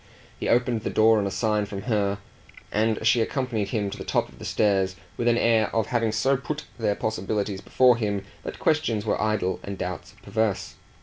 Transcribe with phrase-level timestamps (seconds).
[0.39, 2.17] He opened the door on a sign from her,
[2.71, 6.11] and she accompanied him to the top of the stairs with an air of having
[6.11, 10.73] so put their possibilities before him that questions were idle and doubts perverse.